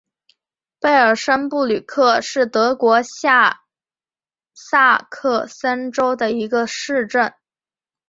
[0.79, 3.61] 贝尔森布吕克是德国下
[4.55, 7.31] 萨克森州的一个市镇。